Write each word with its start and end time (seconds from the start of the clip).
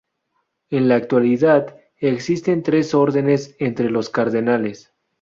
En 0.71 0.87
la 0.87 0.95
actualidad, 0.95 1.77
existen 1.99 2.63
tres 2.63 2.95
órdenes 2.95 3.55
entre 3.59 3.91
los 3.91 4.09
cardenales. 4.09 4.91